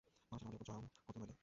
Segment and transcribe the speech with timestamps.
[0.31, 1.35] মানুষজন আমাদের উপরে চড়াও হতো নইলে।